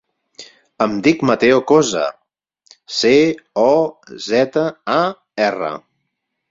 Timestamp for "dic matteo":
1.07-1.59